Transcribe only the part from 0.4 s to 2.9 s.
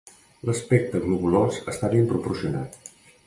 L'aspecte globulós està ben proporcionat.